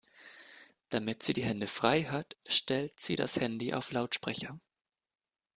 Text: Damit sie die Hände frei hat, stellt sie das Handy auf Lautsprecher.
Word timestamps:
Damit 0.89 1.21
sie 1.21 1.33
die 1.33 1.43
Hände 1.43 1.67
frei 1.67 2.05
hat, 2.05 2.35
stellt 2.47 2.99
sie 2.99 3.15
das 3.15 3.35
Handy 3.39 3.75
auf 3.75 3.91
Lautsprecher. 3.91 4.59